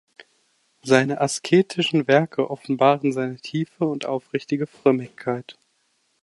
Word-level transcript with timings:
Seine 0.81 1.21
asketischen 1.21 2.07
Werke 2.07 2.49
offenbaren 2.49 3.11
seine 3.13 3.35
tiefe 3.37 3.85
und 3.85 4.07
aufrichtige 4.07 4.65
Frömmigkeit. 4.65 5.59